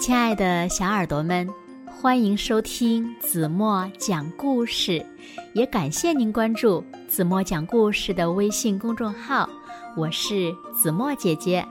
[0.00, 1.46] 亲爱的小耳朵们，
[1.86, 5.04] 欢迎收听子墨讲故事，
[5.52, 9.46] 也感谢您关注子墨讲故事的微信公众号。
[9.94, 11.62] 我是子墨姐姐。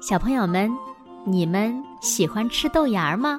[0.00, 0.72] 小朋友们，
[1.26, 3.38] 你们喜欢吃豆芽吗？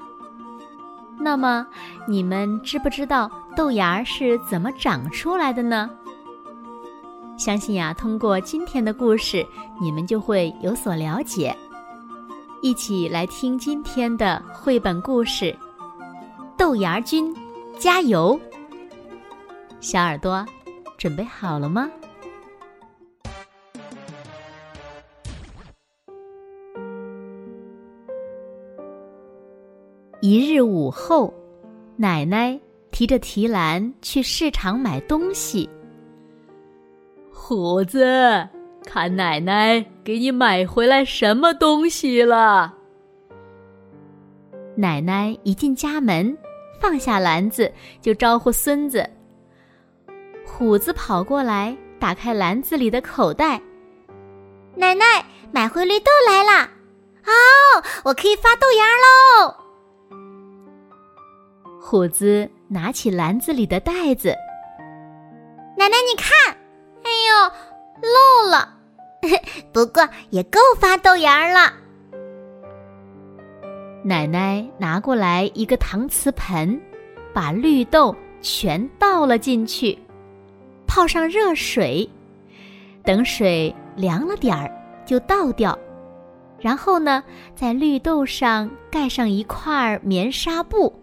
[1.20, 1.66] 那么，
[2.08, 5.90] 你们知不知道豆芽是怎么长出来的呢？
[7.36, 9.44] 相信呀，通过今天的故事，
[9.82, 11.58] 你们就会有所了解。
[12.64, 15.46] 一起来听今天的绘本故事
[16.58, 17.30] 《豆芽君》，
[17.78, 18.40] 加油！
[19.82, 20.46] 小耳朵，
[20.98, 21.92] 准备好了吗？
[30.22, 31.34] 一日午后，
[31.98, 32.58] 奶奶
[32.92, 35.70] 提着提篮去市场买东西。
[37.30, 38.48] 虎子。
[38.84, 42.74] 看奶奶给你买回来什么东西了？
[44.76, 46.38] 奶奶一进家门，
[46.80, 49.10] 放下篮子就招呼孙子。
[50.46, 53.62] 虎子跑过来，打开篮子里的口袋。
[54.76, 56.64] 奶奶买回绿豆来了，
[57.26, 59.56] 哦，我可以发豆芽喽！
[61.80, 64.36] 虎子拿起篮子里的袋子，
[65.78, 66.58] 奶奶你看，
[67.04, 67.52] 哎呦，
[68.02, 68.73] 漏了。
[69.72, 71.74] 不过也够发豆芽了。
[74.04, 76.80] 奶奶拿过来一个搪瓷盆，
[77.34, 79.98] 把绿豆全倒了进去，
[80.86, 82.10] 泡上热水，
[83.04, 84.70] 等水凉了点儿
[85.06, 85.78] 就倒掉。
[86.60, 87.24] 然后呢，
[87.56, 90.94] 在绿豆上盖上一块棉纱布，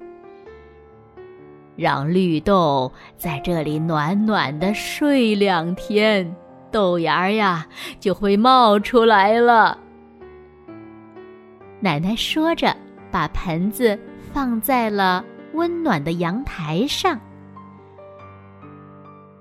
[1.76, 6.34] 让绿豆在这里暖暖的睡两天。
[6.70, 7.66] 豆芽呀，
[7.98, 9.78] 就会冒出来了。
[11.80, 12.76] 奶奶说着，
[13.10, 13.98] 把盆子
[14.32, 17.18] 放在了温暖的阳台上。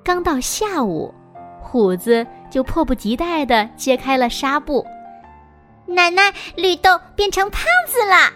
[0.03, 1.13] 刚到下午，
[1.61, 4.85] 虎子就迫不及待的揭开了纱布。
[5.85, 8.33] 奶奶，绿豆变成胖子了。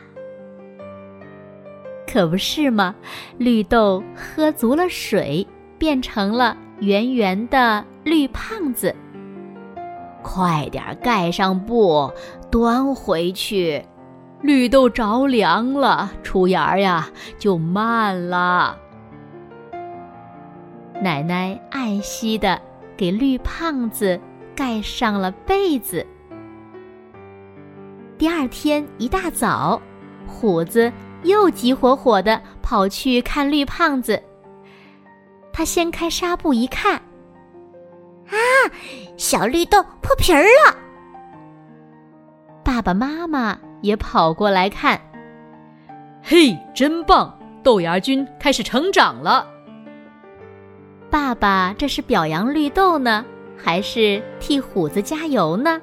[2.12, 2.94] 可不是吗？
[3.38, 7.84] 绿豆喝足了水，变成了圆圆的。
[8.04, 8.94] 绿胖子，
[10.22, 12.12] 快点盖上布，
[12.52, 13.82] 端回去。
[14.42, 18.78] 绿豆着凉了，出芽呀就慢了。
[21.02, 22.60] 奶奶爱惜的
[22.98, 24.20] 给绿胖子
[24.54, 26.06] 盖上了被子。
[28.18, 29.82] 第二天一大早，
[30.28, 30.92] 虎子
[31.24, 34.22] 又急火火的跑去看绿胖子。
[35.54, 36.96] 他掀开纱布一看。
[38.28, 38.36] 啊！
[39.16, 40.76] 小绿豆破皮儿了。
[42.64, 45.00] 爸爸妈妈也跑过来看。
[46.24, 47.38] 嘿，真棒！
[47.62, 49.48] 豆芽君开始成长了。
[51.10, 53.24] 爸爸这是表扬绿豆呢，
[53.56, 55.80] 还是替虎子加油呢？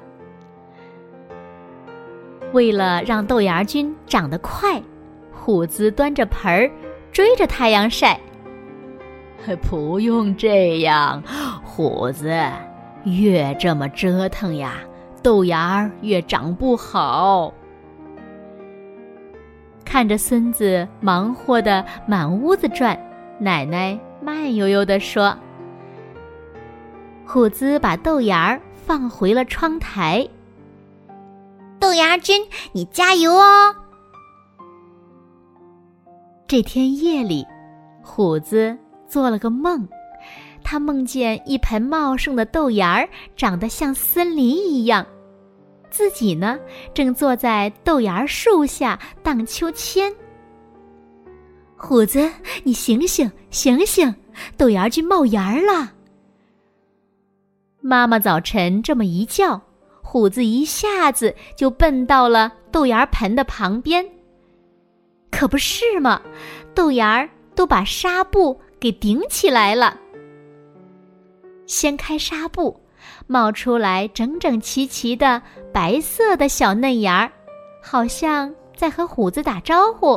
[2.53, 4.81] 为了让豆芽君长得快，
[5.31, 6.69] 虎子端着盆儿
[7.11, 8.19] 追着太阳晒。
[9.69, 11.21] 不用这样，
[11.63, 12.31] 虎子，
[13.03, 14.75] 越这么折腾呀，
[15.23, 17.53] 豆芽儿越长不好。
[19.83, 22.97] 看着孙子忙活的满屋子转，
[23.39, 25.37] 奶奶慢悠悠地说
[27.27, 30.25] ：“虎子把豆芽儿放回了窗台。
[31.77, 33.75] 豆芽君，你加油哦！”
[36.47, 37.45] 这天夜里，
[38.01, 38.77] 虎子。
[39.11, 39.85] 做了个梦，
[40.63, 45.05] 他梦见一盆茂盛的豆芽儿长得像森林一样，
[45.89, 46.57] 自己呢
[46.93, 50.09] 正坐在豆芽树下荡秋千。
[51.75, 52.31] 虎子，
[52.63, 54.15] 你醒醒醒醒，
[54.55, 55.91] 豆芽去冒芽了！
[57.81, 59.59] 妈妈早晨这么一叫，
[60.01, 64.07] 虎子一下子就奔到了豆芽盆的旁边。
[65.29, 66.21] 可不是嘛，
[66.73, 68.57] 豆芽儿都把纱布。
[68.81, 69.95] 给顶起来了。
[71.67, 72.77] 掀开纱布，
[73.27, 75.41] 冒出来整整齐齐的
[75.71, 77.31] 白色的小嫩芽儿，
[77.81, 80.15] 好像在和虎子打招呼：“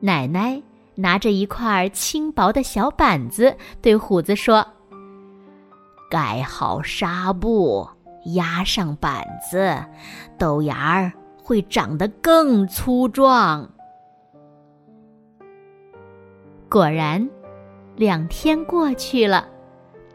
[0.00, 0.60] 奶奶
[0.96, 4.66] 拿着一块轻薄的小板子，对虎子说
[6.10, 7.88] ：“盖好纱布，
[8.34, 9.82] 压上板子，
[10.36, 11.12] 豆芽儿。”
[11.48, 13.66] 会长得更粗壮。
[16.68, 17.26] 果然，
[17.96, 19.48] 两天过去了，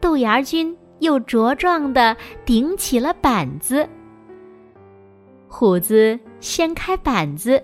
[0.00, 3.84] 豆芽君又茁壮的顶起了板子。
[5.48, 7.60] 虎子掀开板子，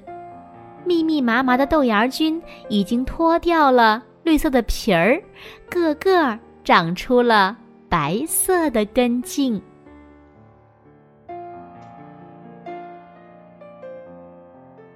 [0.85, 5.23] 密密麻麻的豆芽菌已经脱掉了绿色的皮儿，
[5.71, 7.57] 个个长出了
[7.89, 9.63] 白色的根茎。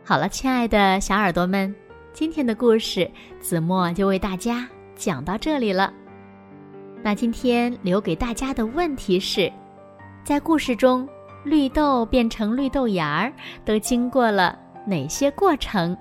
[0.07, 1.75] 好了，亲爱的小耳朵们，
[2.13, 3.11] 今天的故事
[3.41, 5.91] 子墨就为大家讲到这里了。
[7.03, 9.51] 那今天留给大家的问题是：
[10.23, 11.09] 在故事中，
[11.43, 13.33] 绿豆变成绿豆芽儿
[13.65, 15.97] 都经过了哪些过程？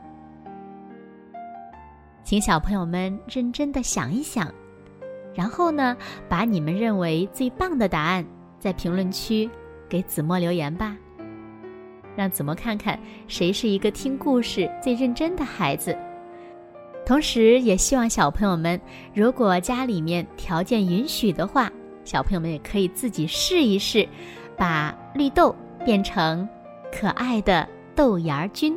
[2.25, 4.53] 请小朋友们认真的想一想，
[5.33, 5.95] 然后呢，
[6.27, 8.25] 把你们认为最棒的答案
[8.59, 9.49] 在评论区
[9.87, 10.93] 给子墨留言吧。
[12.15, 15.97] 让子墨看看谁是一个听故事最认真的孩子。
[17.05, 18.79] 同时，也希望小朋友们，
[19.13, 21.69] 如果家里面条件允许的话，
[22.05, 24.07] 小朋友们也可以自己试一试，
[24.55, 26.47] 把绿豆变成
[26.91, 28.73] 可爱的豆芽菌。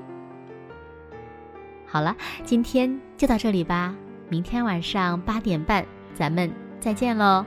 [1.86, 3.94] 好了，今天就到这里吧。
[4.28, 6.50] 明天晚上八点半，咱们
[6.80, 7.46] 再见喽。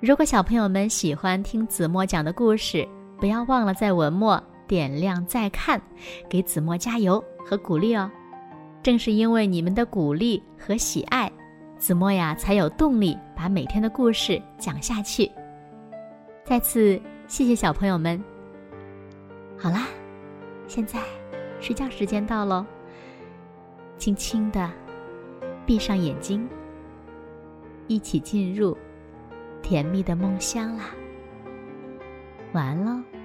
[0.00, 2.88] 如果小朋友们喜欢听子墨讲的故事，
[3.18, 5.80] 不要忘了在文末点亮再看，
[6.28, 8.10] 给子墨加油和鼓励哦。
[8.82, 11.30] 正是因为你们的鼓励和喜爱，
[11.78, 15.30] 子墨呀才有动力把每天的故事讲下去。
[16.44, 18.22] 再次谢谢小朋友们。
[19.58, 19.86] 好啦，
[20.68, 21.00] 现在
[21.60, 22.64] 睡觉时间到喽，
[23.98, 24.70] 轻轻的
[25.64, 26.48] 闭上眼睛，
[27.88, 28.76] 一起进入
[29.62, 30.90] 甜蜜的梦乡啦。
[32.56, 33.15] 完了。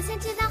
[0.00, 0.49] 我想知道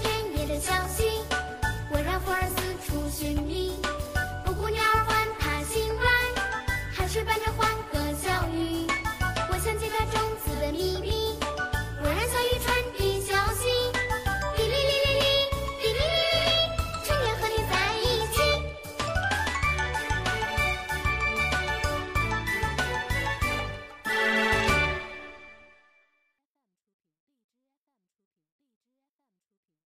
[0.00, 1.04] 田野的小溪，
[1.90, 2.56] 我让花儿四
[2.86, 3.81] 处寻觅。